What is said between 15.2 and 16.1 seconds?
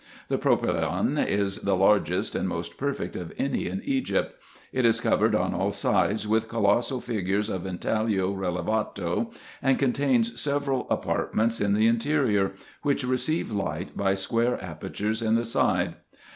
in the side.